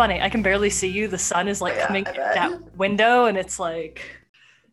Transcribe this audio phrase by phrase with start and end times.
[0.00, 0.22] funny.
[0.22, 1.08] I can barely see you.
[1.08, 4.00] The sun is like Yeah, coming in that window, and it's like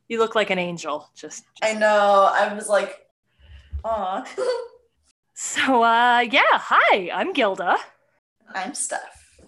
[0.08, 1.10] you look like an angel.
[1.16, 2.30] Just, I know.
[2.34, 3.06] I was like,
[3.84, 4.24] aw.
[5.34, 5.84] so.
[5.84, 6.44] Uh, yeah.
[6.54, 7.76] Hi, I'm Gilda,
[8.56, 9.42] I'm Steph.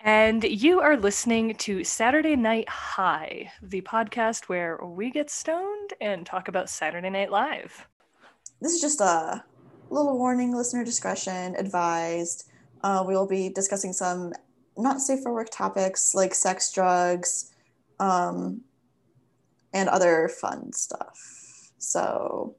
[0.00, 6.26] and you are listening to Saturday Night High, the podcast where we get stoned and
[6.26, 7.86] talk about Saturday Night Live.
[8.60, 9.44] This is just a
[9.90, 12.50] little warning, listener discretion advised.
[12.82, 14.32] Uh, we will be discussing some
[14.76, 17.52] not safe for work topics like sex, drugs,
[17.98, 18.62] um,
[19.72, 21.70] and other fun stuff.
[21.78, 22.56] So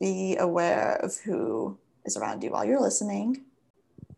[0.00, 3.44] be aware of who is around you while you're listening.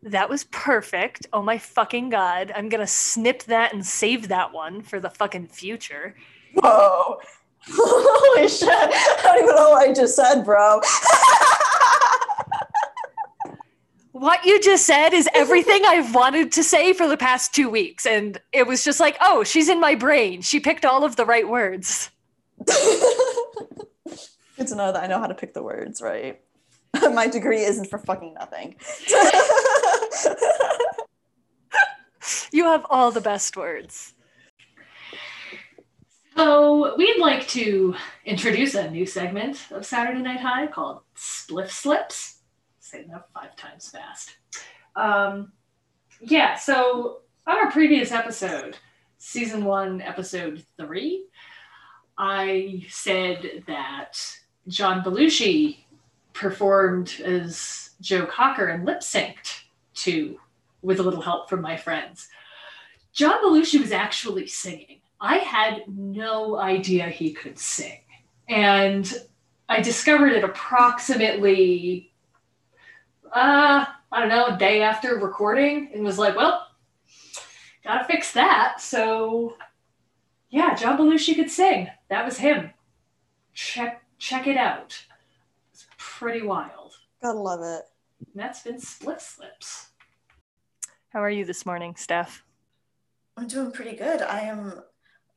[0.01, 1.27] That was perfect.
[1.31, 2.51] Oh my fucking god!
[2.55, 6.15] I'm gonna snip that and save that one for the fucking future.
[6.55, 7.19] Whoa.
[7.69, 8.67] Holy shit.
[8.69, 10.81] I don't even know what I just said, bro.
[14.13, 18.05] What you just said is everything I've wanted to say for the past two weeks.
[18.05, 20.41] And it was just like, oh, she's in my brain.
[20.41, 22.11] She picked all of the right words.
[22.65, 22.75] Good
[24.67, 26.39] to know that I know how to pick the words, right?
[27.11, 28.75] My degree isn't for fucking nothing.
[32.53, 34.13] You have all the best words.
[36.37, 42.32] So, we'd like to introduce a new segment of Saturday Night High called Spliff Slips.
[42.93, 44.37] Say five times fast.
[44.95, 45.51] Um,
[46.21, 48.77] yeah, so on our previous episode,
[49.17, 51.25] season one, episode three,
[52.19, 54.19] I said that
[54.67, 55.77] John Belushi
[56.33, 59.63] performed as Joe Cocker and lip synced
[59.95, 60.39] to
[60.83, 62.27] with a little help from my friends.
[63.11, 65.01] John Belushi was actually singing.
[65.19, 68.01] I had no idea he could sing.
[68.47, 69.11] And
[69.67, 72.12] I discovered it approximately,
[73.33, 76.67] uh, I don't know, a day after recording and was like, well,
[77.83, 78.79] gotta fix that.
[78.79, 79.57] So,
[80.49, 81.89] yeah, John Belushi could sing.
[82.09, 82.71] That was him.
[83.53, 84.97] Check check it out.
[85.73, 86.93] It's pretty wild.
[87.21, 87.83] Gotta love it.
[88.19, 89.89] And that's been Split Slips.
[91.09, 92.43] How are you this morning, Steph?
[93.35, 94.21] I'm doing pretty good.
[94.21, 94.81] I am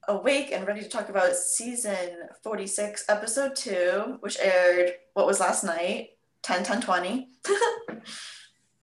[0.08, 5.64] awake and ready to talk about season 46, episode 2, which aired what was last
[5.64, 6.10] night,
[6.46, 7.28] 10 10 20.
[7.44, 8.00] the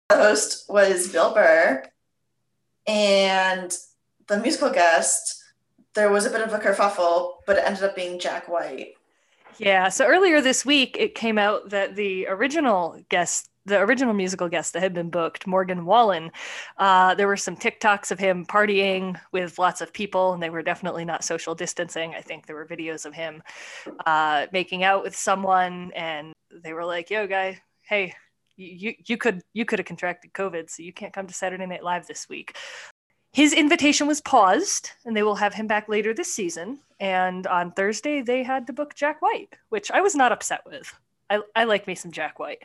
[0.09, 1.83] host was Bill Burr,
[2.87, 3.71] and
[4.25, 5.43] the musical guest,
[5.93, 8.95] there was a bit of a kerfuffle, but it ended up being Jack White.
[9.59, 14.49] Yeah, so earlier this week it came out that the original guest, the original musical
[14.49, 16.31] guest that had been booked, Morgan Wallen,
[16.77, 20.63] uh, there were some TikToks of him partying with lots of people, and they were
[20.63, 22.15] definitely not social distancing.
[22.15, 23.43] I think there were videos of him
[24.05, 26.33] uh, making out with someone, and
[26.63, 28.15] they were like, "Yo, guy, hey,
[28.55, 31.83] you you could you could have contracted COVID, so you can't come to Saturday Night
[31.83, 32.57] Live this week."
[33.33, 36.79] His invitation was paused, and they will have him back later this season.
[36.99, 40.93] And on Thursday, they had to book Jack White, which I was not upset with.
[41.29, 42.63] I, I like me some Jack White.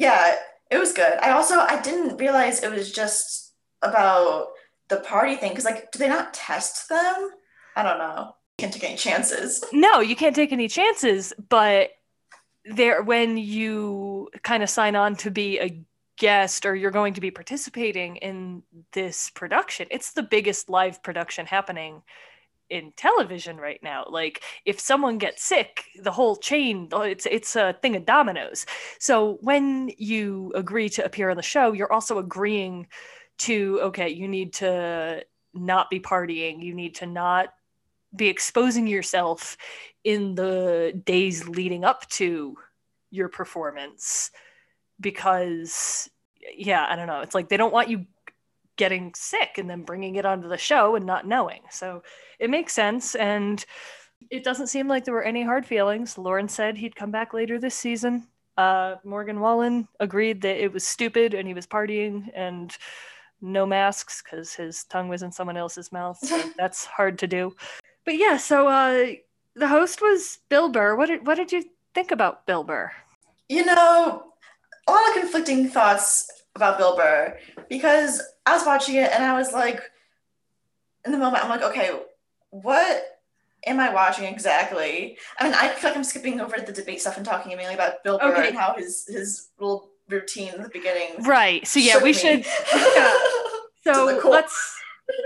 [0.00, 0.36] Yeah,
[0.70, 1.18] it was good.
[1.20, 3.52] I also I didn't realize it was just
[3.82, 4.48] about
[4.88, 7.30] the party thing because like do they not test them?
[7.76, 8.34] I don't know.
[8.58, 9.62] You can't take any chances.
[9.74, 11.90] No, you can't take any chances, but
[12.64, 15.84] there when you kind of sign on to be a
[16.18, 18.62] guest or you're going to be participating in
[18.92, 22.02] this production, it's the biggest live production happening
[22.70, 24.06] in television right now.
[24.08, 28.64] Like if someone gets sick, the whole chain it's it's a thing of dominoes.
[28.98, 32.86] So when you agree to appear on the show, you're also agreeing
[33.38, 37.52] to okay, you need to not be partying, you need to not
[38.14, 39.56] be exposing yourself
[40.04, 42.56] in the days leading up to
[43.10, 44.30] your performance
[45.00, 46.08] because
[46.56, 47.20] yeah, I don't know.
[47.20, 48.06] It's like they don't want you
[48.80, 51.60] getting sick and then bringing it onto the show and not knowing.
[51.70, 52.02] So
[52.38, 53.14] it makes sense.
[53.14, 53.62] And
[54.30, 56.16] it doesn't seem like there were any hard feelings.
[56.16, 58.26] Lorne said he'd come back later this season.
[58.56, 62.74] Uh, Morgan Wallen agreed that it was stupid and he was partying and
[63.42, 66.18] no masks because his tongue was in someone else's mouth.
[66.18, 67.54] So that's hard to do.
[68.06, 69.12] But yeah, so uh,
[69.56, 70.96] the host was Bill Burr.
[70.96, 72.90] What did, what did you think about Bill Burr?
[73.50, 74.24] You know,
[74.88, 77.38] a lot of conflicting thoughts about Bill Burr
[77.68, 79.80] because I was watching it and I was like,
[81.04, 81.90] in the moment, I'm like, okay,
[82.50, 83.20] what
[83.66, 85.16] am I watching exactly?
[85.38, 88.02] I mean, I feel like I'm skipping over the debate stuff and talking mainly about
[88.04, 88.48] Bill Burr Okay.
[88.48, 91.22] and how his his little routine in the beginning.
[91.24, 91.66] Right.
[91.66, 92.12] So yeah, we me.
[92.22, 92.44] should.
[93.84, 94.78] To So let's.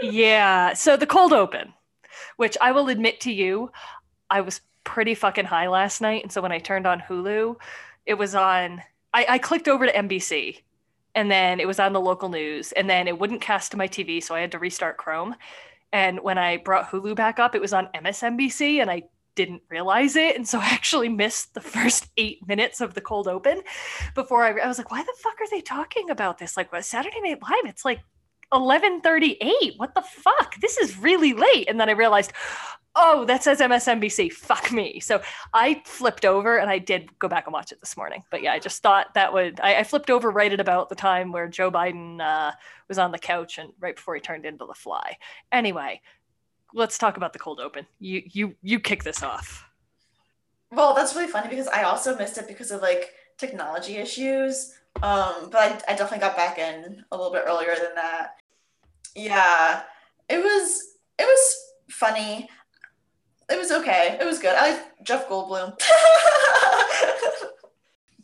[0.03, 0.75] Yeah.
[0.75, 1.73] So the cold open,
[2.37, 3.73] which I will admit to you,
[4.31, 7.57] I was pretty fucking high last night, and so when I turned on Hulu,
[8.07, 8.81] it was on.
[9.13, 10.61] I, I clicked over to NBC,
[11.15, 13.89] and then it was on the local news, and then it wouldn't cast to my
[13.89, 15.35] TV, so I had to restart Chrome.
[15.93, 20.17] And when I brought Hulu back up, it was on MSNBC, and I didn't realize
[20.17, 20.37] it.
[20.37, 23.63] And so I actually missed the first eight minutes of the cold open
[24.15, 26.57] before I, I was like, why the fuck are they talking about this?
[26.57, 27.67] Like, what, Saturday Night Live?
[27.67, 28.01] It's like
[28.53, 29.79] 11:38.
[29.79, 30.57] What the fuck?
[30.61, 31.69] This is really late.
[31.69, 32.33] And then I realized,
[32.97, 34.33] oh, that says MSNBC.
[34.33, 35.01] Fuck me.
[35.01, 35.21] So
[35.53, 38.23] I flipped over and I did go back and watch it this morning.
[38.31, 39.61] But yeah, I just thought that would.
[39.61, 42.53] I, I flipped over right at about the time where Joe Biden uh,
[42.89, 45.17] was on the couch and right before he turned into the fly.
[45.51, 46.01] Anyway,
[46.73, 47.87] let's talk about the cold open.
[47.99, 49.65] You you you kick this off.
[50.71, 54.75] Well, that's really funny because I also missed it because of like technology issues.
[55.03, 58.37] Um, but I, I definitely got back in a little bit earlier than that.
[59.15, 59.83] Yeah,
[60.29, 61.57] it was it was
[61.91, 62.49] funny.
[63.51, 64.17] It was okay.
[64.21, 64.55] It was good.
[64.57, 65.79] I like Jeff Goldblum.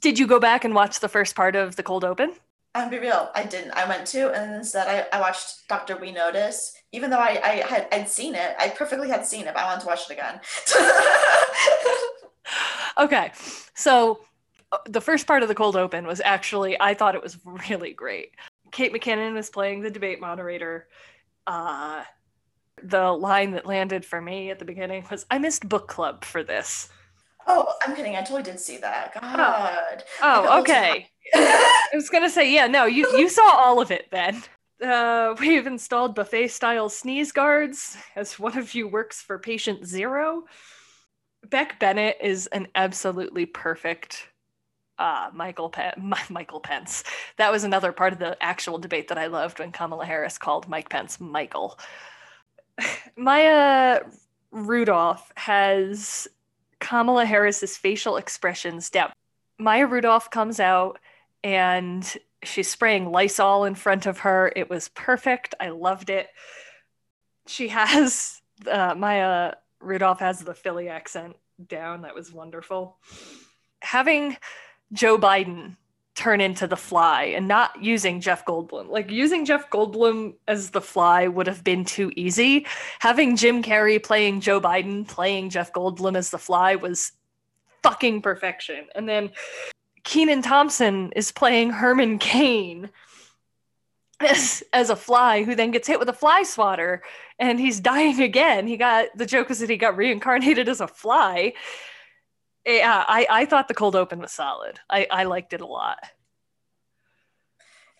[0.00, 2.32] Did you go back and watch the first part of the cold open?
[2.74, 3.30] I'm be real.
[3.34, 3.72] I didn't.
[3.72, 6.72] I went to, and instead I, I watched Doctor Wenowdis.
[6.92, 9.66] Even though I, I had I'd seen it, I perfectly had seen it, but I
[9.66, 10.40] wanted to watch it again.
[12.98, 13.32] okay,
[13.74, 14.20] so
[14.86, 17.38] the first part of the cold open was actually I thought it was
[17.68, 18.32] really great.
[18.72, 20.88] Kate McKinnon was playing the debate moderator.
[21.46, 22.04] Uh,
[22.82, 26.42] the line that landed for me at the beginning was, "I missed book club for
[26.42, 26.88] this."
[27.46, 28.16] Oh, I'm kidding.
[28.16, 29.12] I totally did see that.
[29.16, 29.20] Oh.
[29.20, 30.04] God.
[30.22, 31.08] Oh, oh okay.
[31.34, 34.42] I was gonna say, yeah, no, you you saw all of it then.
[34.82, 40.44] Uh, we've installed buffet style sneeze guards as one of you works for patient zero.
[41.48, 44.28] Beck Bennett is an absolutely perfect
[45.00, 47.02] uh, Michael Pen- Michael Pence.
[47.38, 50.68] That was another part of the actual debate that I loved when Kamala Harris called
[50.68, 51.78] Mike Pence Michael.
[53.16, 54.02] Maya
[54.52, 56.28] Rudolph has
[56.78, 59.12] Kamala Harris's facial expressions down.
[59.58, 60.98] Maya Rudolph comes out
[61.42, 64.52] and she's spraying Lysol in front of her.
[64.54, 65.54] It was perfect.
[65.60, 66.28] I loved it.
[67.46, 71.36] She has uh, Maya Rudolph has the Philly accent
[71.66, 72.02] down.
[72.02, 72.98] That was wonderful.
[73.82, 74.36] Having
[74.92, 75.76] Joe Biden
[76.14, 78.88] turn into the fly and not using Jeff Goldblum.
[78.88, 82.66] Like using Jeff Goldblum as the fly would have been too easy.
[82.98, 87.12] Having Jim Carrey playing Joe Biden, playing Jeff Goldblum as the fly was
[87.82, 88.86] fucking perfection.
[88.94, 89.30] And then
[90.04, 92.90] Kenan Thompson is playing Herman Cain
[94.20, 97.02] as, as a fly who then gets hit with a fly swatter
[97.38, 98.66] and he's dying again.
[98.66, 101.54] He got the joke is that he got reincarnated as a fly
[102.66, 104.80] Eh, yeah, I, I thought the cold open was solid.
[104.88, 105.98] I, I liked it a lot.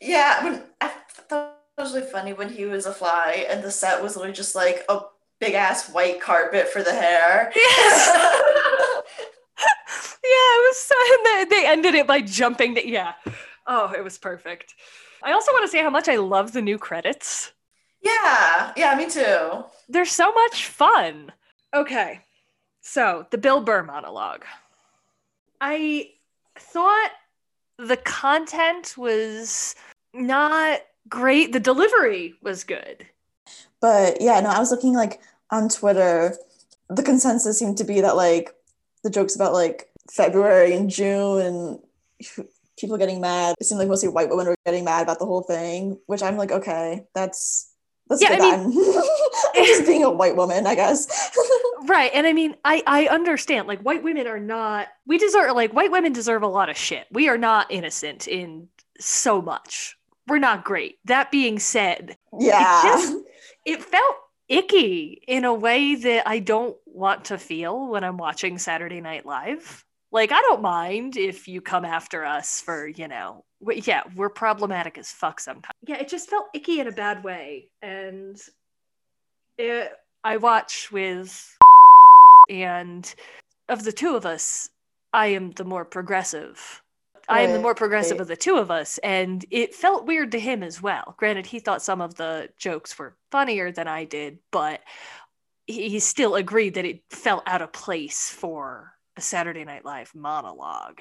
[0.01, 3.71] Yeah, when I thought it was really funny when he was a fly and the
[3.71, 5.01] set was literally just like a
[5.41, 7.53] big ass white carpet for the hair.
[7.61, 9.03] Yes.
[10.23, 13.15] yeah, it was so they, they ended it by jumping to, yeah.
[13.67, 14.75] Oh, it was perfect.
[15.23, 17.53] I also want to say how much I love the new credits.
[18.03, 19.65] Yeah, yeah, me too.
[19.89, 21.33] They're so much fun.
[21.75, 22.21] Okay.
[22.81, 24.45] So, the Bill Burr monologue.
[25.61, 26.11] I
[26.59, 27.11] thought
[27.79, 29.75] the content was
[30.15, 31.53] not great.
[31.53, 33.07] The delivery was good.
[33.81, 36.37] But yeah, no, I was looking like on Twitter.
[36.89, 38.55] The consensus seemed to be that like
[39.03, 41.79] the jokes about like February and June and
[42.79, 43.55] people getting mad.
[43.61, 46.37] It seemed like mostly white women were getting mad about the whole thing, which I'm
[46.37, 47.73] like, okay, that's
[48.09, 48.77] that's yeah, I mean,
[49.55, 51.07] I'm just being a white woman, I guess.
[51.87, 53.69] right, and I mean, I I understand.
[53.69, 54.89] Like, white women are not.
[55.07, 57.07] We deserve like white women deserve a lot of shit.
[57.11, 58.69] We are not innocent in
[58.99, 59.97] so much.
[60.29, 60.99] We're not great.
[61.07, 63.17] That being said, yeah, it, just,
[63.65, 64.17] it felt
[64.49, 69.27] icky in a way that I don't want to feel when I'm watching Saturday Night
[69.27, 69.85] Live.
[70.13, 74.99] Like, I don't mind if you come after us for, you know, yeah, we're problematic
[74.99, 75.77] as fuck sometimes.
[75.87, 77.71] Yeah, it just felt icky in a bad way.
[77.81, 78.37] And
[79.57, 79.93] it,
[80.25, 81.57] I watch with,
[82.51, 83.13] and
[83.69, 84.69] of the two of us,
[85.13, 86.83] I am the more progressive.
[87.29, 90.41] I am the more progressive of the two of us, and it felt weird to
[90.41, 91.15] him as well.
[91.17, 94.81] Granted, he thought some of the jokes were funnier than I did, but
[95.69, 101.01] he still agreed that it felt out of place for a Saturday Night Live monologue.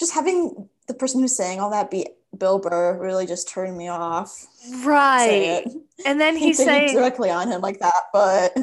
[0.00, 3.88] Just having the person who's saying all that be Bill Burr really just turned me
[3.88, 4.46] off.
[4.84, 5.64] Right.
[6.04, 8.56] And then he's saying directly on him like that, but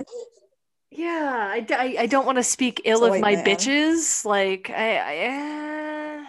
[0.96, 3.46] yeah, I, I, I don't want to speak ill of my man.
[3.46, 4.25] bitches.
[4.25, 6.25] Like I, I, uh,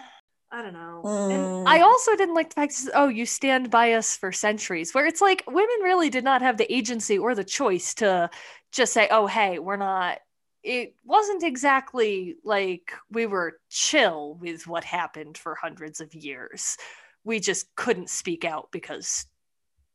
[0.51, 1.01] I don't know.
[1.03, 1.31] Mm.
[1.31, 5.05] And I also didn't like the fact, oh, you stand by us for centuries, where
[5.05, 8.29] it's like women really did not have the agency or the choice to
[8.71, 10.19] just say, oh, hey, we're not
[10.63, 16.77] it wasn't exactly like we were chill with what happened for hundreds of years.
[17.23, 19.25] we just couldn't speak out because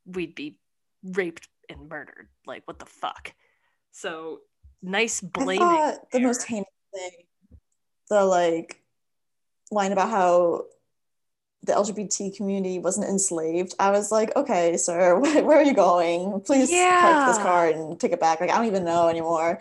[0.07, 0.57] we'd be
[1.03, 2.29] raped and murdered.
[2.47, 3.33] Like, what the fuck?
[3.91, 4.41] So
[4.83, 5.59] nice blaming.
[5.59, 6.23] The there.
[6.23, 7.11] most heinous thing,
[8.09, 8.83] the like
[9.71, 10.65] line about how
[11.65, 13.75] the LGBT community wasn't enslaved.
[13.79, 16.41] I was like, okay, sir, where, where are you going?
[16.41, 18.41] Please park this car and take it back.
[18.41, 19.59] Like, I don't even know anymore.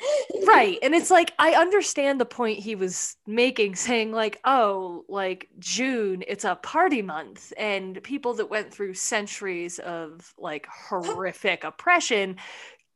[0.48, 5.50] right and it's like i understand the point he was making saying like oh like
[5.60, 12.38] june it's a party month and people that went through centuries of like horrific oppression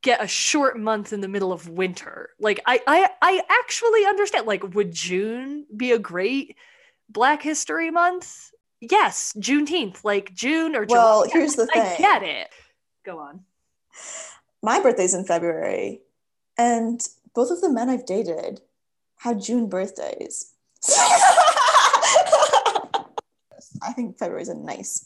[0.06, 4.46] get a short month in the middle of winter like i i, I actually understand
[4.48, 6.56] like would june be a great
[7.10, 11.34] black history month yes juneteenth like june or Well, July.
[11.34, 11.82] here's the thing.
[11.82, 12.50] i get it
[13.04, 13.42] go on
[14.64, 16.02] My birthday's in February,
[16.58, 17.00] and
[17.36, 18.62] both of the men I've dated
[19.18, 20.54] had June birthdays.
[23.82, 25.06] I think February's a nice.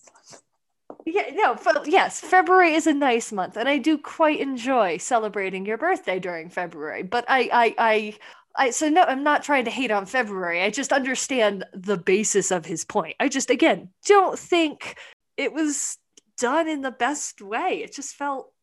[1.11, 5.77] Yeah, no, yes, February is a nice month, and I do quite enjoy celebrating your
[5.77, 7.01] birthday during February.
[7.01, 8.17] But I, I, I,
[8.55, 10.61] I, so no, I'm not trying to hate on February.
[10.61, 13.15] I just understand the basis of his point.
[13.19, 14.99] I just, again, don't think
[15.35, 15.97] it was
[16.37, 17.81] done in the best way.
[17.83, 18.53] It just felt,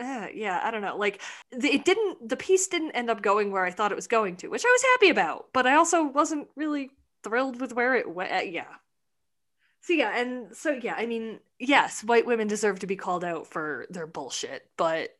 [0.00, 0.96] uh, yeah, I don't know.
[0.96, 1.20] Like
[1.50, 4.36] the, it didn't, the piece didn't end up going where I thought it was going
[4.36, 5.48] to, which I was happy about.
[5.52, 6.90] But I also wasn't really
[7.24, 8.32] thrilled with where it went.
[8.32, 8.72] Uh, Yeah.
[9.80, 13.46] So yeah, and so yeah, I mean, yes, white women deserve to be called out
[13.46, 15.16] for their bullshit, but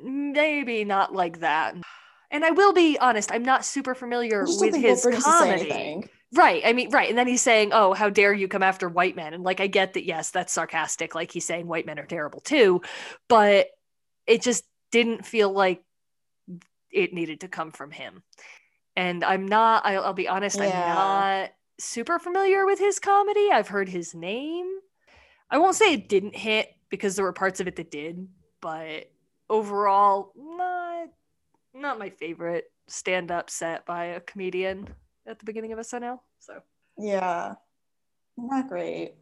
[0.00, 1.74] maybe not like that.
[2.30, 5.14] And I will be honest, I'm not super familiar I just don't with his Burns
[5.14, 6.10] needs to say comedy.
[6.34, 6.62] Right.
[6.64, 7.08] I mean, right.
[7.08, 9.68] And then he's saying, "Oh, how dare you come after white men?" And like I
[9.68, 12.82] get that yes, that's sarcastic, like he's saying white men are terrible too,
[13.28, 13.68] but
[14.26, 15.82] it just didn't feel like
[16.90, 18.22] it needed to come from him.
[18.96, 23.50] And I'm not I'll, I'll be honest, I'm not super familiar with his comedy.
[23.52, 24.66] I've heard his name.
[25.50, 28.28] I won't say it didn't hit because there were parts of it that did,
[28.60, 29.10] but
[29.48, 31.08] overall, not
[31.74, 34.88] not my favorite stand-up set by a comedian
[35.26, 36.20] at the beginning of a SNL.
[36.40, 36.60] So
[36.98, 37.54] Yeah,
[38.36, 39.14] not great.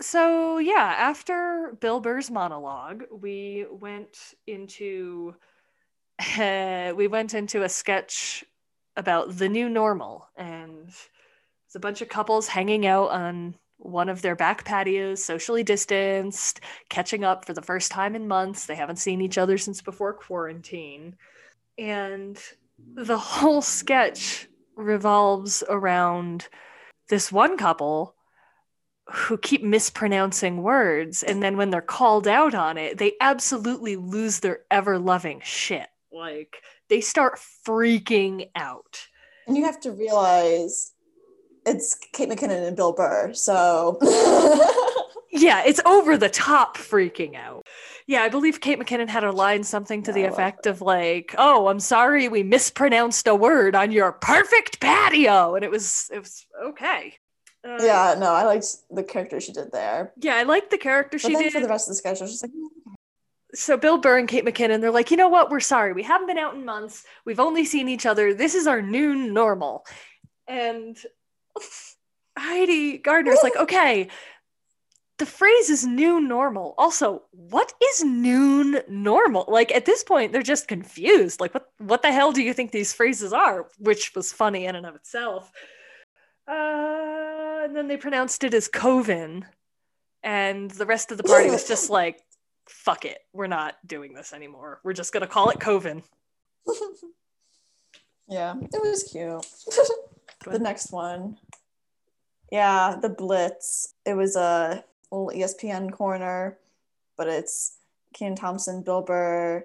[0.00, 5.34] so yeah, after Bill Burr's monologue, we went into
[6.38, 8.44] we went into a sketch
[8.96, 10.90] about the new normal, and
[11.72, 16.60] it's a bunch of couples hanging out on one of their back patios, socially distanced,
[16.90, 18.66] catching up for the first time in months.
[18.66, 21.16] They haven't seen each other since before quarantine,
[21.78, 22.38] and
[22.94, 26.46] the whole sketch revolves around
[27.08, 28.16] this one couple
[29.10, 31.22] who keep mispronouncing words.
[31.22, 35.88] And then when they're called out on it they absolutely lose their ever loving shit.
[36.12, 39.06] Like they start freaking out.
[39.46, 40.92] And you have to realize
[41.66, 43.98] it's Kate McKinnon and Bill Burr, so
[45.30, 47.66] yeah it's over the top freaking out
[48.06, 51.68] yeah i believe kate mckinnon had a line something to the effect of like oh
[51.68, 56.44] i'm sorry we mispronounced a word on your perfect patio and it was it was
[56.62, 57.14] okay
[57.64, 60.12] Uh, yeah, no, I liked the character she did there.
[60.20, 62.20] yeah i liked the character But she then did for the rest of the sketch,
[62.20, 62.94] I was just like, "Mm,
[63.54, 65.50] so Bill Burr and Kate McKinnon, they're like, you know what?
[65.50, 65.92] We're sorry.
[65.92, 67.04] We haven't been out in months.
[67.26, 68.32] We've only seen each other.
[68.34, 69.84] This is our new normal.
[70.48, 70.96] And
[72.38, 74.08] Heidi Gardner's like, okay,
[75.18, 76.74] the phrase is new normal.
[76.78, 79.44] Also, what is noon normal?
[79.46, 81.40] Like at this point, they're just confused.
[81.40, 83.68] Like, what what the hell do you think these phrases are?
[83.78, 85.52] Which was funny in and of itself.
[86.48, 89.44] Uh, and then they pronounced it as Coven.
[90.24, 92.20] And the rest of the party was just like,
[92.66, 93.18] fuck it.
[93.32, 94.80] We're not doing this anymore.
[94.82, 96.02] We're just gonna call it Coven.
[98.28, 99.46] yeah, it was cute.
[100.44, 101.38] the next one,
[102.50, 103.94] yeah, the Blitz.
[104.04, 106.58] It was a little ESPN corner,
[107.16, 107.76] but it's
[108.14, 109.64] Kenan Thompson, Bill Burr.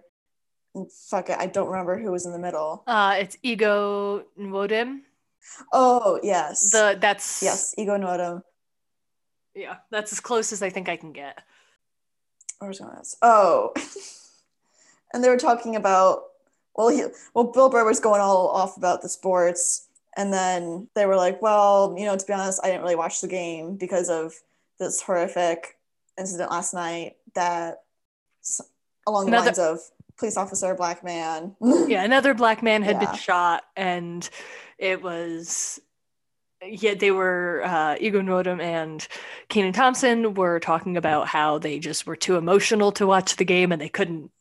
[1.10, 2.84] Fuck it, I don't remember who was in the middle.
[2.86, 5.00] Uh, it's Ego Nwodim.
[5.74, 8.43] Oh yes, The that's yes, Ego Nodum.
[9.55, 9.77] yeah.
[9.89, 11.41] That's as close as I think I can get.
[12.60, 13.15] Where was going with this?
[13.22, 13.74] Oh,
[15.13, 16.24] and they were talking about
[16.75, 17.03] well, he,
[17.34, 19.87] well, Bill Burr was going all off about the sports,
[20.17, 23.21] and then they were like, well, you know, to be honest, I didn't really watch
[23.21, 24.33] the game because of
[24.79, 25.77] this horrific
[26.19, 27.83] incident last night that
[29.05, 29.79] along the lines of
[30.17, 31.55] police officer, black man.
[31.88, 33.12] Yeah, another black man had Yeah.
[33.12, 34.27] been shot, and
[34.77, 35.79] it was
[36.65, 39.07] yeah, they were uh, Ego Nodum and
[39.47, 43.71] Kenan Thompson were talking about how they just were too emotional to watch the game
[43.71, 44.31] and they couldn't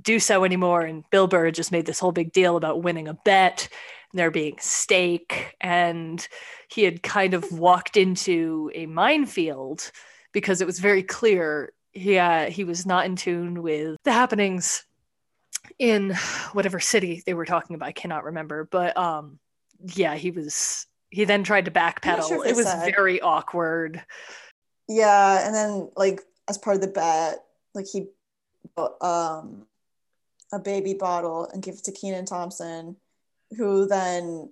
[0.00, 0.80] do so anymore.
[0.80, 3.68] And Bill Burr just made this whole big deal about winning a bet
[4.12, 6.26] and there being steak And
[6.68, 9.90] he had kind of walked into a minefield
[10.32, 14.84] because it was very clear he, uh, he was not in tune with the happenings
[15.78, 16.14] in
[16.52, 17.88] whatever city they were talking about.
[17.88, 18.68] I cannot remember.
[18.70, 19.38] But um,
[19.94, 22.28] yeah, he was, he then tried to backpedal.
[22.28, 22.92] sure it was said.
[22.94, 24.04] very awkward.
[24.88, 28.06] Yeah, and then like as part of the bet, like he
[28.74, 29.66] bought um
[30.52, 32.96] a baby bottle and gave it to Kenan Thompson,
[33.56, 34.50] who then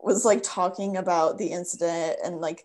[0.00, 2.64] was like talking about the incident and like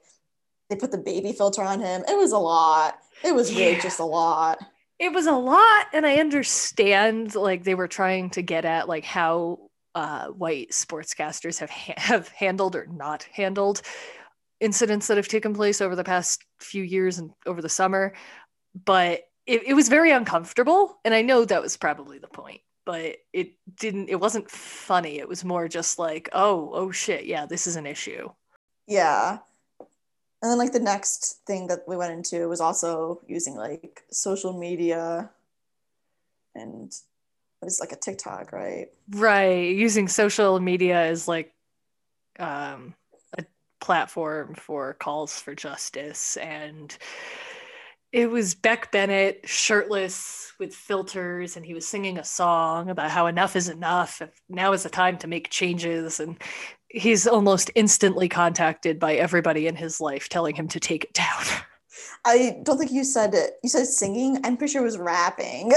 [0.69, 2.03] they put the baby filter on him.
[2.07, 2.97] It was a lot.
[3.23, 3.81] It was really Yeah.
[3.81, 4.59] just a lot.
[4.99, 9.05] it was a lot and i understand like they were trying to get at like
[9.05, 9.59] how
[9.93, 13.81] uh, white sportscasters have ha- have handled or not handled
[14.59, 18.13] incidents that have taken place over the past few years and over the summer
[18.85, 23.17] but it, it was very uncomfortable and i know that was probably the point but
[23.33, 27.67] it didn't it wasn't funny it was more just like oh oh shit yeah this
[27.67, 28.29] is an issue
[28.87, 29.39] Yeah.
[30.41, 34.57] And then like the next thing that we went into was also using like social
[34.57, 35.29] media
[36.55, 36.91] and
[37.61, 38.87] it was like a TikTok, right?
[39.11, 41.53] right using social media as like
[42.39, 42.93] um
[43.37, 43.43] a
[43.81, 46.97] platform for calls for justice and
[48.11, 53.27] it was Beck Bennett shirtless with filters and he was singing a song about how
[53.27, 56.41] enough is enough now is the time to make changes and
[56.89, 61.43] he's almost instantly contacted by everybody in his life telling him to take it down
[62.25, 63.53] I don't think you said it.
[63.63, 64.39] You said singing.
[64.43, 65.71] I'm pretty sure it was rapping.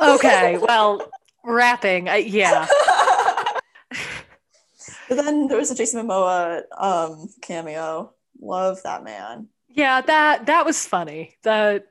[0.00, 1.08] okay well
[1.44, 2.66] rapping I, yeah
[5.08, 8.12] but then there was a Jason Momoa um, cameo.
[8.40, 9.48] Love that man.
[9.76, 11.36] Yeah, that that was funny.
[11.42, 11.88] That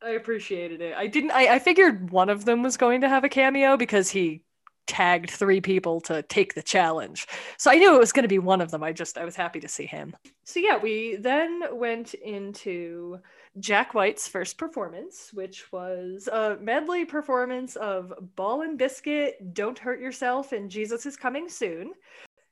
[0.00, 0.94] I appreciated it.
[0.96, 4.08] I didn't I, I figured one of them was going to have a cameo because
[4.08, 4.42] he
[4.86, 7.26] tagged three people to take the challenge.
[7.58, 8.84] So I knew it was going to be one of them.
[8.84, 10.14] I just I was happy to see him.
[10.44, 13.18] So yeah, we then went into
[13.58, 20.00] Jack White's first performance, which was a medley performance of Ball and Biscuit, Don't Hurt
[20.00, 21.92] Yourself, and Jesus is Coming Soon.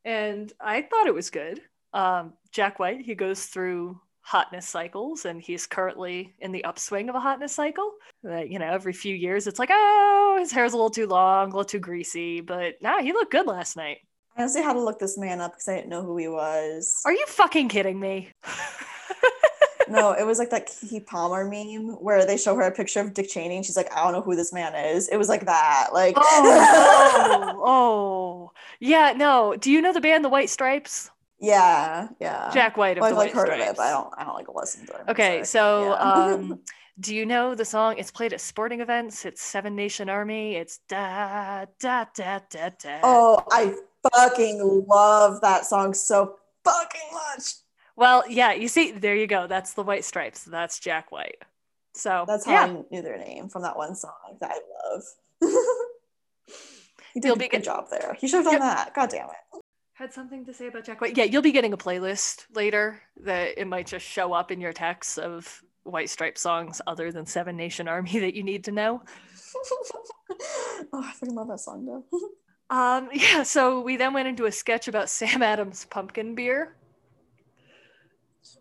[0.05, 1.61] And I thought it was good.
[1.93, 7.15] Um, Jack White, he goes through hotness cycles and he's currently in the upswing of
[7.15, 7.93] a hotness cycle.
[8.27, 11.45] Uh, you know, every few years it's like, oh, his hair's a little too long,
[11.45, 13.99] a little too greasy, but nah, he looked good last night.
[14.37, 17.03] I honestly had to look this man up because I didn't know who he was.
[17.05, 18.31] Are you fucking kidding me?
[19.89, 23.13] no, it was like that Keke Palmer meme where they show her a picture of
[23.13, 25.09] Dick Cheney and she's like, I don't know who this man is.
[25.09, 25.89] It was like that.
[25.93, 27.63] Like, oh, no.
[27.65, 29.55] oh, yeah, no.
[29.57, 31.11] Do you know the band The White Stripes?
[31.45, 32.51] Yeah, yeah.
[32.53, 34.13] Jack White of Well, I've like White heard of it, but I don't.
[34.17, 35.03] I don't like listen to it.
[35.09, 36.61] Okay, so um,
[37.01, 37.97] do you know the song?
[37.99, 39.25] It's played at sporting events.
[39.25, 40.57] It's Seven Nation Army.
[40.57, 43.01] It's da da da da da.
[43.03, 43.75] oh, I
[44.15, 47.55] fucking love that song so fucking much.
[47.97, 49.47] Well, yeah, you see, there you go.
[49.47, 50.45] That's the White Stripes.
[50.45, 51.39] That's Jack White.
[51.95, 54.59] So That's how yeah, I knew their name from that one song that I
[54.91, 55.03] love.
[57.15, 58.17] he did You'll a be good get- job there.
[58.19, 58.63] He should have done Yep.
[58.63, 58.95] that.
[58.95, 59.63] God damn it.
[59.95, 61.17] Had something to say about Jack White.
[61.17, 64.73] Yeah, you'll be getting a playlist later that it might just show up in your
[64.73, 69.03] texts of White Stripe songs other than Seven Nation Army that you need to know.
[70.93, 72.05] oh, I fucking love that song though.
[72.71, 76.75] Um, yeah, so we then went into a sketch about Sam Adams pumpkin beer.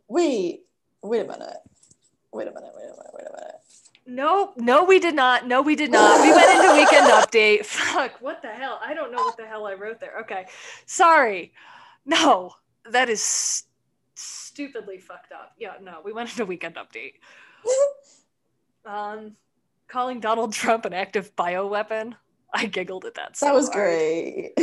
[0.10, 0.66] wait,
[1.02, 1.58] wait a minute.
[2.34, 2.74] Wait a minute.
[2.76, 3.12] Wait a minute.
[3.14, 3.56] Wait a minute.
[4.06, 5.48] No, no, we did not.
[5.48, 6.22] No, we did not.
[6.22, 7.66] We went into weekend update.
[7.66, 8.80] Fuck, what the hell?
[8.84, 10.20] I don't know what the hell I wrote there.
[10.22, 10.46] Okay,
[10.86, 11.54] sorry.
[12.06, 12.54] No,
[12.90, 13.64] that is s-
[14.16, 15.54] stupidly fucked up.
[15.58, 17.14] Yeah, no, we went into weekend update.
[18.86, 19.38] Um,
[19.88, 22.16] calling Donald Trump an active bioweapon.
[22.54, 23.38] I giggled at that.
[23.38, 23.76] So that was hard.
[23.86, 24.52] great.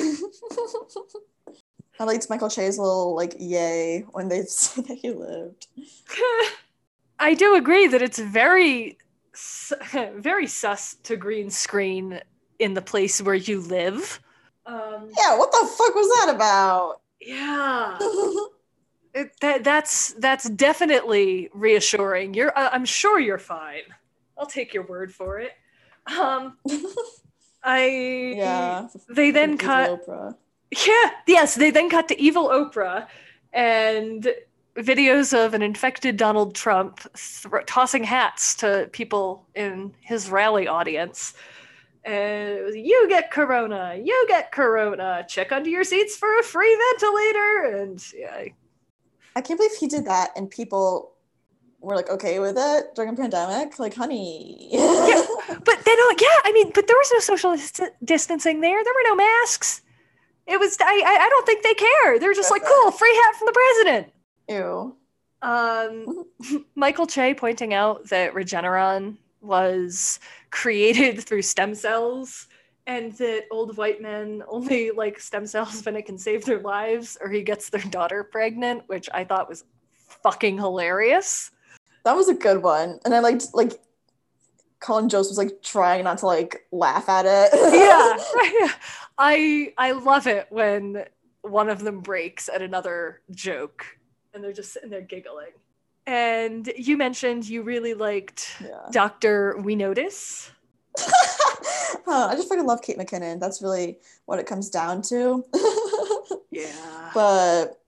[1.98, 5.66] I liked Michael Che's little like yay when they said that he lived.
[7.18, 8.96] I do agree that it's very,
[10.16, 12.20] very sus to green screen
[12.58, 14.20] in the place where you live.
[14.66, 17.00] Um, Yeah, what the fuck was that about?
[17.20, 17.98] yeah,
[19.14, 22.34] it, that that's that's definitely reassuring.
[22.34, 23.82] You're, I- I'm sure you're fine.
[24.38, 25.52] I'll take your word for it.
[26.06, 26.56] Um,
[27.62, 28.88] I yeah.
[29.08, 30.34] They then cut Oprah.
[30.86, 33.06] Yeah, yes, they then cut to evil Oprah
[33.52, 34.28] and
[34.82, 41.34] videos of an infected Donald Trump thr tossing hats to people in his rally audience.
[42.04, 46.42] And it was, you get corona, you get corona, check under your seats for a
[46.42, 47.78] free ventilator.
[47.78, 48.44] And yeah,
[49.36, 51.12] I can't believe he did that and people
[51.80, 53.78] were like okay with it during a pandemic.
[53.78, 54.68] Like, honey.
[54.70, 55.24] Yeah.
[55.48, 58.82] but then, oh yeah, I mean, but there was no social dis- distancing there.
[58.82, 59.82] There were no masks.
[60.46, 60.76] It was.
[60.80, 61.02] I.
[61.06, 62.18] I I don't think they care.
[62.18, 64.12] They're just like, cool, free hat from the president.
[64.50, 64.96] Ew.
[65.42, 66.26] Um,
[66.74, 72.48] Michael Che pointing out that Regeneron was created through stem cells
[72.86, 77.16] and that old white men only like stem cells when it can save their lives
[77.20, 79.64] or he gets their daughter pregnant, which I thought was
[80.22, 81.52] fucking hilarious.
[82.04, 82.98] That was a good one.
[83.04, 83.80] And I liked like
[84.80, 87.50] Colin Jost was like trying not to like laugh at it.
[87.54, 88.72] yeah.
[89.18, 91.04] I I love it when
[91.42, 93.84] one of them breaks at another joke
[94.34, 95.52] and they're just sitting there giggling.
[96.06, 98.88] And you mentioned you really liked Yeah.
[98.90, 99.56] Dr.
[99.58, 100.50] Wenowdis.
[100.98, 103.38] Huh, I just fucking love Kate McKinnon.
[103.38, 105.44] That's really what it comes down to.
[106.52, 107.10] Yeah.
[107.14, 107.80] but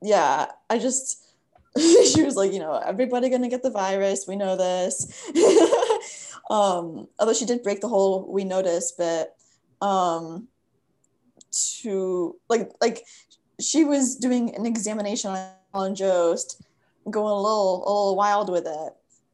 [0.00, 1.22] yeah, I just
[1.76, 4.26] she was like, you know, everybody gonna get the virus.
[4.26, 5.28] We know this.
[6.50, 9.34] um, although she did break the whole we notice bit.
[9.82, 10.48] Um,
[11.82, 13.04] to like like
[13.60, 16.62] she was doing an examination on Alan Jost,
[17.10, 18.92] going a little a little wild with it,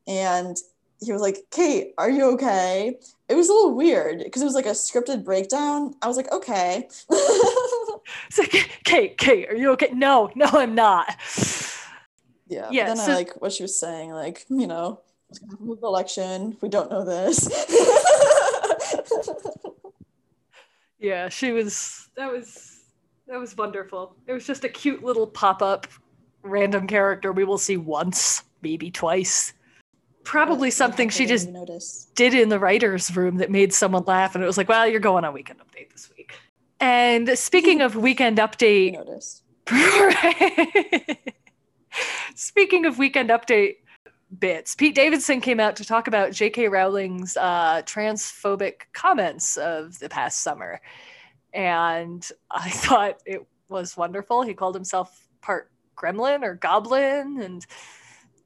[0.09, 0.57] and
[1.00, 4.55] he was like, "Kate, are you okay?" It was a little weird because it was
[4.55, 5.94] like a scripted breakdown.
[6.02, 6.88] I was like, "Okay."
[8.31, 8.42] So,
[8.85, 9.90] Kate, Kate, are you okay?
[9.94, 11.16] No, no, I'm not.
[12.48, 12.68] Yeah.
[12.70, 15.00] Yeah, then so- I like what she was saying, like, you know,
[15.31, 16.57] it's with the election.
[16.61, 17.48] We don't know this.
[20.98, 22.09] Yeah, she was.
[22.16, 22.85] That was
[23.26, 24.14] that was wonderful.
[24.26, 25.88] It was just a cute little pop up,
[26.42, 29.52] random character we will see once, maybe twice.
[30.24, 32.09] Probably something she just notice.
[32.14, 35.00] did in the writers' room that made someone laugh, and it was like, "Well, you're
[35.00, 36.35] going on Weekend Update this week."
[36.78, 38.96] And speaking of Weekend Update.
[42.35, 43.76] Speaking of weekend update
[44.38, 46.68] bits, Pete Davidson came out to talk about J.K.
[46.68, 50.81] Rowling's uh, transphobic comments of the past summer.
[51.52, 54.42] And I thought it was wonderful.
[54.42, 55.70] He called himself part
[56.03, 57.67] gremlin or goblin and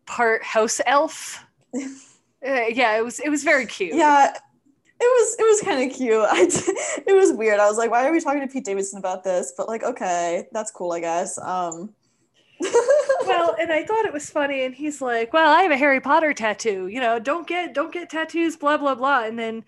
[0.07, 1.45] part house elf.
[2.47, 3.95] Uh, yeah, it was it was very cute.
[3.95, 4.31] Yeah.
[4.31, 4.39] It
[5.01, 6.15] was it was kind of cute.
[6.31, 6.43] I
[7.07, 7.59] it was weird.
[7.59, 9.55] I was like, why are we talking to Pete Davidson about this?
[9.57, 11.39] But like, okay, that's cool, I guess.
[11.39, 11.95] Um
[13.27, 16.01] well, and I thought it was funny, and he's like, "Well, I have a Harry
[16.01, 16.87] Potter tattoo.
[16.87, 19.65] You know, don't get don't get tattoos, blah blah blah." And then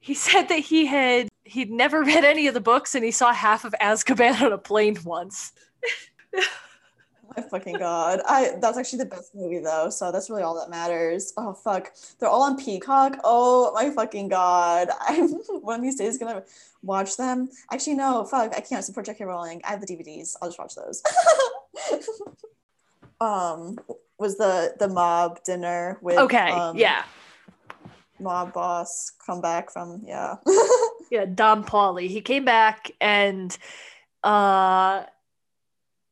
[0.00, 3.32] he said that he had he'd never read any of the books, and he saw
[3.32, 5.52] half of Azkaban on a plane once.
[7.36, 8.20] My fucking god.
[8.26, 11.32] I that's actually the best movie though, so that's really all that matters.
[11.36, 11.92] Oh fuck.
[12.18, 13.18] They're all on Peacock.
[13.24, 14.88] Oh my fucking god.
[15.00, 15.28] I'm
[15.62, 16.42] one of these days gonna
[16.82, 17.48] watch them.
[17.72, 19.24] Actually no, fuck, I can't support J.K.
[19.24, 19.60] Rowling.
[19.64, 20.36] I have the DVDs.
[20.40, 21.02] I'll just watch those.
[23.20, 23.78] um
[24.18, 27.04] was the the mob dinner with Okay, um, yeah,
[28.20, 30.36] mob boss come back from yeah.
[31.10, 31.24] yeah.
[31.24, 32.08] Dom Pauly.
[32.08, 33.56] He came back and
[34.22, 35.04] uh,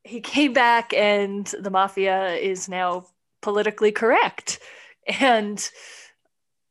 [0.08, 3.06] he came back, and the mafia is now
[3.42, 4.58] politically correct
[5.20, 5.70] and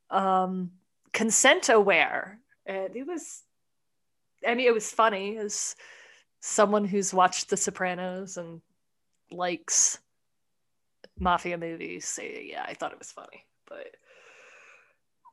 [0.09, 0.71] um,
[1.13, 2.39] consent aware.
[2.65, 3.43] And it was,
[4.45, 5.75] I mean, it was funny as
[6.39, 8.61] someone who's watched The Sopranos and
[9.31, 9.99] likes
[11.19, 12.05] mafia movies.
[12.05, 13.95] Say, yeah, I thought it was funny, but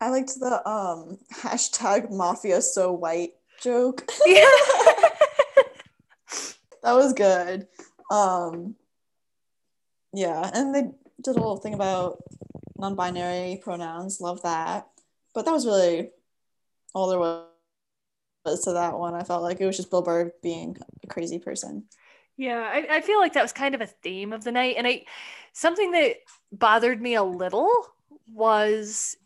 [0.01, 4.05] I liked the um hashtag mafia so white joke.
[4.27, 4.45] yeah.
[6.83, 7.67] that was good.
[8.11, 8.77] Um
[10.12, 10.83] yeah, and they
[11.23, 12.23] did a little thing about
[12.79, 14.21] non-binary pronouns.
[14.21, 14.88] Love that.
[15.35, 16.11] But that was really
[16.95, 19.14] all there was to that one.
[19.14, 21.85] I felt like it was just Bill Burr being a crazy person.
[22.37, 24.77] Yeah, I, I feel like that was kind of a theme of the night.
[24.77, 25.05] And I
[25.53, 26.17] something that
[26.53, 27.71] bothered me a little
[28.33, 29.17] was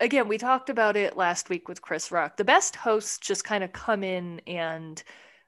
[0.00, 2.36] again, we talked about it last week with Chris Rock.
[2.36, 5.02] The best hosts just kind of come in and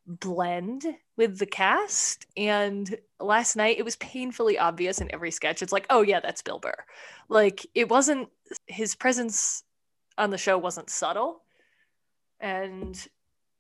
[0.09, 0.85] blend
[1.17, 2.27] with the cast.
[2.37, 5.63] And last night it was painfully obvious in every sketch.
[5.63, 6.85] It's like, oh yeah, that's Bill Burr.
[7.29, 8.29] Like it wasn't
[8.67, 9.63] his presence
[10.17, 11.43] on the show wasn't subtle.
[12.41, 12.99] And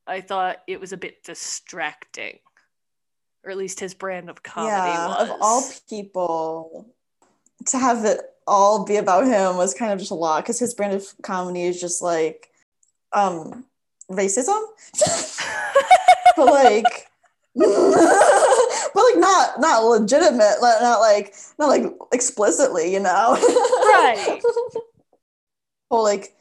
[0.06, 2.38] I thought it was a bit distracting.
[3.44, 5.28] Or at least his brand of comedy yeah, was.
[5.28, 6.86] of all people,
[7.66, 10.74] to have it all be about him was kind of just a lot because his
[10.74, 12.50] brand of comedy is just like
[13.12, 13.64] um
[14.10, 14.60] racism.
[16.38, 17.06] but like
[17.54, 24.40] but like not not legitimate not like not like explicitly you know Right.
[25.90, 26.34] whole like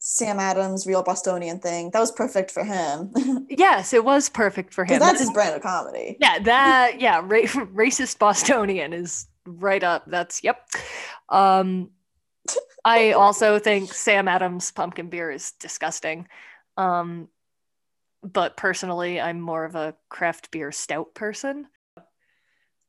[0.00, 3.12] sam adams real bostonian thing that was perfect for him
[3.50, 4.98] yes, it was perfect for him.
[4.98, 7.40] that's his brand of comedy yeah, that yeah, ra-
[7.74, 10.04] racist Bostonian is right up.
[10.06, 10.66] That's yep.
[11.28, 11.90] Um
[12.84, 16.26] I also think Sam Adams pumpkin beer is disgusting.
[16.78, 17.28] Um,
[18.22, 21.66] but personally, I'm more of a craft beer stout person.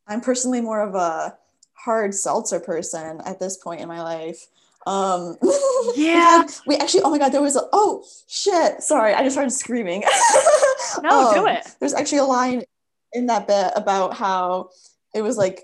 [0.08, 1.38] I'm personally more of a
[1.74, 4.48] hard seltzer person at this point in my life.
[4.88, 5.38] Um,
[5.96, 6.44] Yeah.
[6.68, 8.82] we actually, oh my god, there was a oh shit.
[8.82, 10.04] Sorry, I just started screaming.
[11.04, 11.68] No, do Um, it.
[11.80, 12.64] There's actually a line
[13.14, 14.70] in that bit about how
[15.14, 15.64] it was like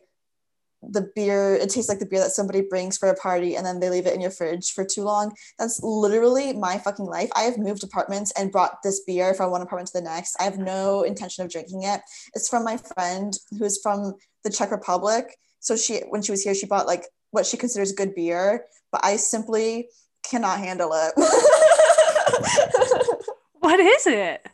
[0.90, 3.80] the beer, it tastes like the beer that somebody brings for a party and then
[3.80, 5.36] they leave it in your fridge for too long.
[5.60, 7.30] That's literally my fucking life.
[7.36, 10.36] I have moved apartments and brought this beer from one apartment to the next.
[10.40, 12.02] I have no intention of drinking it.
[12.34, 15.38] It's from my friend who's from the Czech Republic.
[15.60, 19.04] So she when she was here, she bought like what she considers good beer, but
[19.04, 19.90] I simply
[20.30, 21.14] cannot handle it.
[23.66, 24.46] What is it?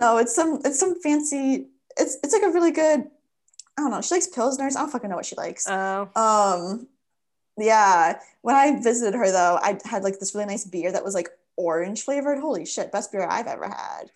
[0.00, 3.04] no, it's some it's some fancy it's it's like a really good
[3.78, 4.00] I don't know.
[4.02, 4.76] She likes pilsners.
[4.76, 5.66] I don't fucking know what she likes.
[5.68, 6.88] Oh, Um,
[7.58, 8.18] yeah.
[8.42, 11.28] When I visited her though, I had like this really nice beer that was like
[11.56, 12.38] orange flavored.
[12.38, 14.10] Holy shit, best beer I've ever had.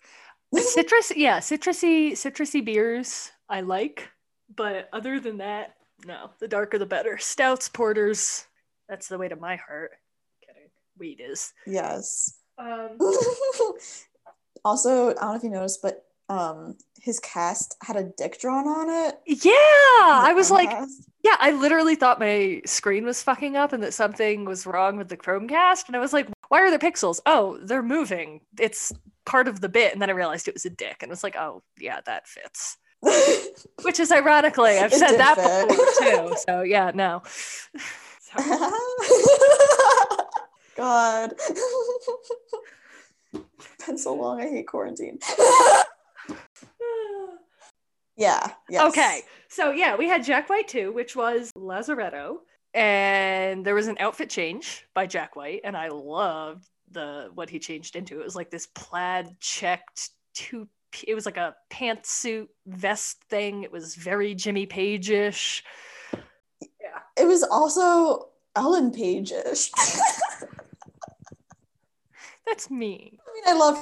[0.55, 1.11] citrus.
[1.15, 4.09] Yeah, citrusy, citrusy beers I like,
[4.55, 6.29] but other than that, no.
[6.39, 7.17] The darker the better.
[7.17, 8.45] Stouts, porters.
[8.89, 9.91] That's the way to my heart.
[10.45, 10.69] Kidding.
[10.97, 11.53] Weed is.
[11.65, 12.37] yes.
[12.59, 12.97] Um,
[14.65, 18.67] also, I don't know if you noticed, but um, his cast had a dick drawn
[18.67, 19.19] on it.
[19.25, 20.69] yeah, I was The like,
[21.23, 25.07] yeah, I literally thought my screen was fucking up and that something was wrong with
[25.09, 27.19] the Chromecast, and I was like, why are there pixels?
[27.25, 28.41] Oh, they're moving.
[28.59, 28.91] It's
[29.25, 31.35] part of the bit, and then I realized it was a dick, and was like,
[31.35, 32.77] oh, yeah, that fits.
[33.83, 35.69] Which is ironically, I've It said that fit.
[35.69, 35.85] before
[36.29, 36.35] too.
[36.47, 37.21] So yeah, no.
[40.75, 41.33] God.
[43.85, 44.41] been so long.
[44.41, 45.19] I hate quarantine.
[48.17, 48.51] Yeah.
[48.69, 48.83] Yes.
[48.89, 52.37] Okay, so yeah, we had Jack White too, which was Lazaretto,
[52.73, 57.59] and there was an outfit change by Jack White, and I loved the what he
[57.59, 58.19] changed into.
[58.19, 60.67] It was like this plaid checked two.
[61.05, 63.63] It was like a pantsuit vest thing.
[63.63, 65.63] It was very Jimmy Page-ish.
[66.61, 66.99] Yeah.
[67.17, 69.71] It was also Ellen Page-ish.
[72.47, 73.19] That's me.
[73.27, 73.77] I mean, I love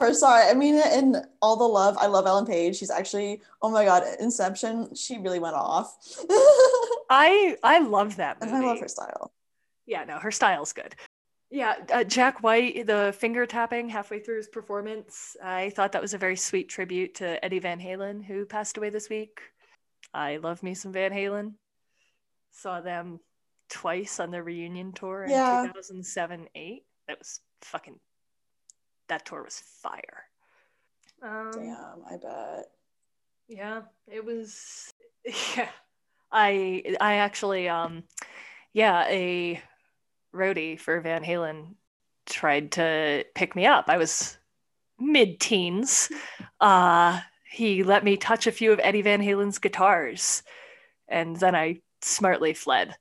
[0.00, 0.12] her.
[0.14, 0.48] Sorry.
[0.48, 2.76] I mean, in all the love, I love Ellen Page.
[2.76, 5.96] She's actually, oh my God, Inception, she really went off.
[7.10, 8.50] I I love that and.
[8.50, 9.32] I love her style.
[9.86, 10.94] Yeah, no, her style's good.
[11.48, 16.12] Yeah, uh, Jack White, the finger tapping halfway through his performance, I thought that was
[16.12, 19.40] a very sweet tribute to Eddie Van Halen, who passed away this week.
[20.12, 21.52] I love me some Van Halen.
[22.50, 23.20] Saw them
[23.70, 25.62] twice on the reunion tour in Yeah.
[25.66, 26.82] 2007 8.
[27.06, 28.00] That was fucking,
[29.08, 30.24] that tour was fire.
[31.22, 32.66] Um, Damn, I bet.
[33.48, 34.92] yeah, it was
[35.56, 35.68] yeah.
[36.32, 38.04] I I actually um
[38.72, 39.62] yeah, a
[40.34, 41.74] roadie for Van Halen
[42.26, 43.86] tried to pick me up.
[43.88, 44.36] I was
[44.98, 46.10] mid-teens.
[46.60, 50.42] Uh he let me touch a few of Eddie Van Halen's guitars
[51.08, 52.96] and then I smartly fled.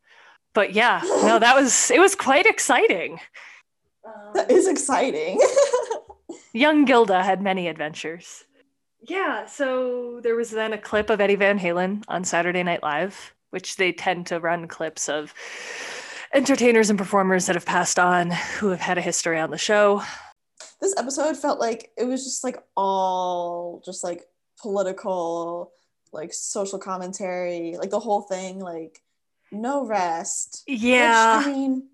[0.53, 3.19] But yeah, no, that was it was quite exciting.
[4.35, 5.39] That is exciting.
[6.55, 8.45] Young Gilda had many adventures.
[9.01, 13.33] Yeah, so there was then a clip of Eddie Van Halen on Saturday Night Live,
[13.49, 15.33] which they tend to run clips of
[16.33, 20.01] entertainers and performers that have passed on who have had a history on the show.
[20.79, 24.23] this episode felt like it was just like all just like
[24.61, 25.73] political,
[26.13, 29.01] like social commentary, like the whole thing, like
[29.51, 30.63] no rest.
[30.69, 31.89] Which, Yeah, I mean,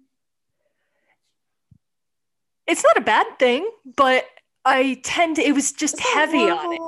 [2.67, 4.25] it's not a bad thing, but
[4.63, 6.79] I tend to, it was just it's heavy on it.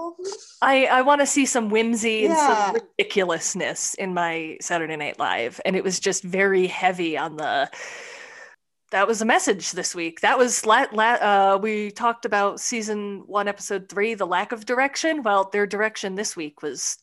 [0.61, 5.59] I, I want to see some whimsy and some ridiculousness in my Saturday Night Live.
[5.65, 7.69] And it was just very heavy on the.
[8.91, 10.21] That was a message this week.
[10.21, 14.67] That was la- la- uh, we talked about season one, episode three, the lack of
[14.67, 15.23] direction.
[15.23, 16.97] Well, their direction this week was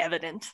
[0.00, 0.50] evident.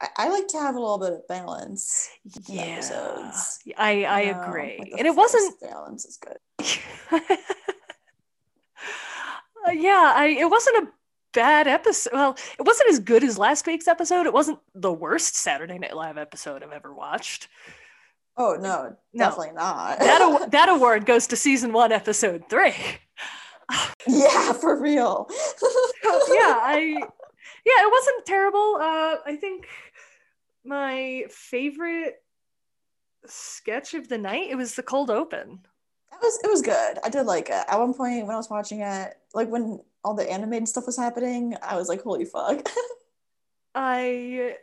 [0.00, 2.08] I, I like to have a little bit of balance
[2.48, 3.58] in Yeah, episodes.
[3.76, 6.38] I I You know, agree, like and it wasn't balance is good.
[9.66, 10.92] Uh, yeah, I it wasn't a
[11.32, 12.12] bad episode.
[12.12, 14.26] Well, it wasn't as good as last week's episode.
[14.26, 17.48] It wasn't the worst Saturday Night Live episode I've ever watched.
[18.36, 19.24] Oh no, No.
[19.24, 19.98] definitely not.
[19.98, 22.74] That aw- that award goes to season one, episode three.
[24.06, 25.26] yeah, for real.
[25.30, 26.96] yeah, I
[27.64, 28.76] yeah, it wasn't terrible.
[28.76, 29.66] Uh, I think
[30.64, 32.14] my favorite
[33.26, 35.60] sketch of the night it was the cold open.
[36.12, 36.98] It was it was good.
[37.04, 37.64] I did like it.
[37.68, 40.96] At one point when I was watching it, like when all the animated stuff was
[40.96, 42.68] happening, I was like, holy fuck.
[43.74, 44.56] I,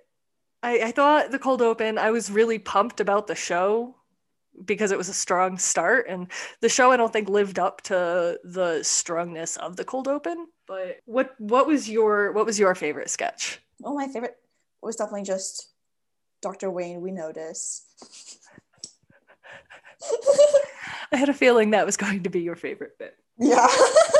[0.64, 1.98] I I thought the cold open.
[1.98, 3.96] I was really pumped about the show
[4.66, 6.28] because it was a strong start and
[6.62, 10.48] the show I don't think lived up to the strongness of the cold open.
[10.68, 13.60] But what what was your what was your favorite sketch?
[13.84, 14.38] Oh, my favorite
[14.82, 15.74] was definitely just
[16.42, 16.72] Dr.
[16.72, 17.02] Wayne.
[17.02, 17.86] We notice.
[21.12, 23.16] I had a feeling that was going to be your favorite bit.
[23.40, 23.68] yeah.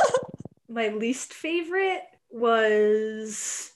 [0.68, 3.72] My least favorite was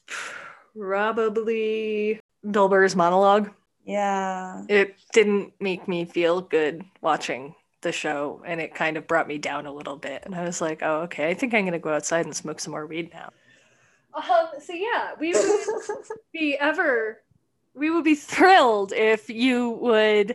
[0.74, 2.18] probably
[2.50, 3.50] Bill Burr's monologue.
[3.84, 4.64] yeah.
[4.68, 9.38] It didn't make me feel good watching the show and it kind of brought me
[9.38, 10.22] down a little bit.
[10.24, 12.58] And I was like, oh, okay, I think I'm going to go outside and smoke
[12.58, 13.30] some more weed now.
[14.14, 15.60] Um, so yeah, we would
[16.32, 17.22] be ever,
[17.74, 20.34] we would be thrilled if you would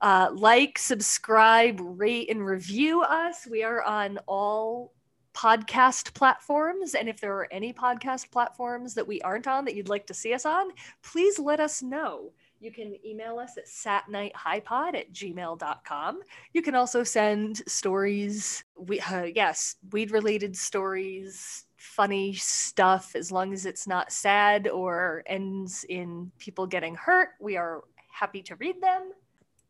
[0.00, 3.46] uh, like, subscribe, rate, and review us.
[3.46, 4.92] We are on all
[5.34, 6.94] podcast platforms.
[6.94, 10.14] And if there are any podcast platforms that we aren't on that you'd like to
[10.14, 10.70] see us on,
[11.02, 12.32] please let us know.
[12.60, 16.20] You can email us at satnighthighpod at gmail.com.
[16.54, 23.52] You can also send stories, we, uh, yes, weed related stories, funny stuff, as long
[23.52, 27.30] as it's not sad or ends in people getting hurt.
[27.38, 29.12] We are happy to read them.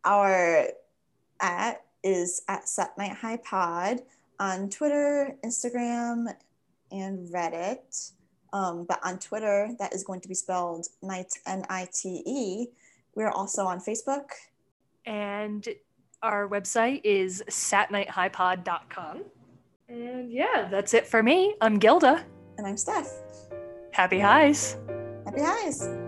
[0.05, 0.69] Our
[1.41, 4.01] at is at Sat Night High Pod
[4.39, 6.27] on Twitter, Instagram,
[6.91, 8.13] and Reddit.
[8.53, 12.67] Um, but on Twitter, that is going to be spelled Night N I T E.
[13.15, 14.31] We're also on Facebook.
[15.07, 15.67] And
[16.23, 19.25] our website is satnighthighpod.com.
[19.89, 21.55] And yeah, that's it for me.
[21.61, 22.25] I'm Gilda.
[22.59, 23.11] And I'm Steph.
[23.93, 24.79] Happy highs.
[25.27, 26.04] Happy highs.